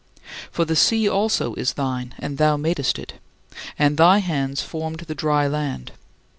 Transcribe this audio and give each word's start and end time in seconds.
For 0.49 0.65
the 0.65 0.75
sea 0.75 1.07
also 1.07 1.53
is 1.53 1.73
thine, 1.73 2.15
and 2.17 2.39
thou 2.39 2.57
madest 2.57 2.97
it, 2.97 3.19
and 3.77 3.97
thy 3.97 4.17
hands 4.17 4.63
formed 4.63 5.01
the 5.01 5.13
dry 5.13 5.45
land. 5.45 5.91